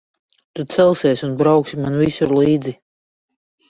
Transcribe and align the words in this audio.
Tu 0.59 0.63
celsies 0.75 1.23
un 1.29 1.37
brauksi 1.43 1.81
man 1.85 2.01
visur 2.05 2.37
līdzi. 2.43 2.79